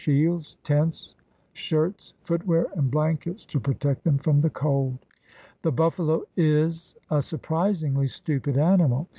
[0.01, 1.13] shields, tents,
[1.53, 5.05] shirts, footwear, and blankets to protect them from the cold."'
[5.61, 9.07] The buffalo is a surprisingly stupid animal.